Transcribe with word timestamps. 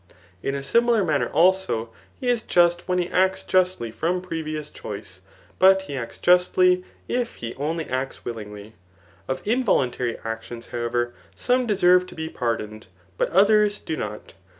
In 0.41 0.55
a 0.55 0.63
simi 0.63 0.93
lar 0.93 1.03
manner 1.03 1.27
also, 1.27 1.91
he 2.19 2.27
is 2.27 2.41
just 2.41 2.87
when 2.87 2.97
he 2.97 3.07
acts 3.11 3.43
justly 3.43 3.91
from 3.91 4.19
pre 4.19 4.43
vious 4.43 4.73
choice; 4.73 5.21
but 5.59 5.83
he 5.83 5.95
acts 5.95 6.17
justly, 6.17 6.83
if 7.07 7.35
he 7.35 7.53
only 7.53 7.85
acts 7.85 8.25
willingly. 8.25 8.73
Of 9.27 9.47
involuntary 9.47 10.17
actions, 10.25 10.69
however, 10.69 11.13
some 11.35 11.67
deserve 11.67 12.07
to 12.07 12.15
be 12.15 12.29
par 12.29 12.57
doned, 12.57 12.85
but 13.19 13.29
others 13.29 13.77
do 13.77 13.95
not. 13.95 14.33